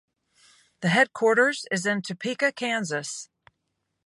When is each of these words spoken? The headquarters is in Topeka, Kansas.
The 0.81 0.87
headquarters 0.89 1.67
is 1.69 1.85
in 1.85 2.01
Topeka, 2.01 2.53
Kansas. 2.53 3.29